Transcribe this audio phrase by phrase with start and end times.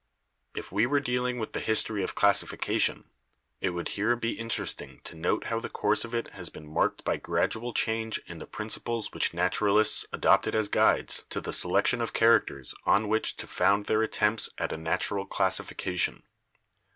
[0.55, 3.03] "If we were dealing with the history of classification,
[3.59, 7.03] it would here be interesting to note how the course of it has been marked
[7.03, 12.13] by gradual change in the principles which naturalists adopted as guides to the selection of
[12.13, 16.23] characters on which to found their attempts at a natural classification.